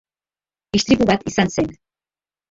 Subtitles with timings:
[0.79, 1.69] Istripu bat izan zen.